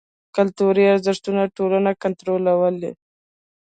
کلتوري 0.35 0.83
ارزښتونه 0.95 1.41
ټولنه 1.57 1.91
کنټرولوي. 2.03 2.91